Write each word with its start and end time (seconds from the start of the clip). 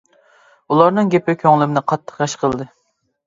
ئۇلارنىڭ 0.75 1.11
گېپى 1.15 1.35
كۆڭلۈمنى 1.43 1.85
قاتتىق 1.91 2.17
غەش 2.23 2.35
قىلدى. 2.45 2.67